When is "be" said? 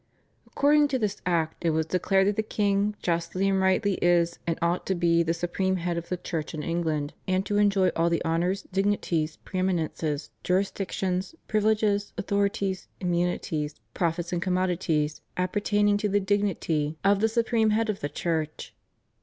4.95-5.21